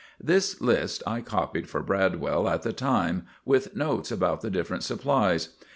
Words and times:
This 0.19 0.59
list 0.61 1.03
I 1.05 1.21
copied 1.21 1.69
for 1.69 1.83
Bradwell 1.83 2.49
at 2.49 2.63
the 2.63 2.73
time, 2.73 3.27
with 3.45 3.75
notes 3.75 4.11
about 4.11 4.41
the 4.41 4.49
different 4.49 4.81
supplies. 4.81 5.49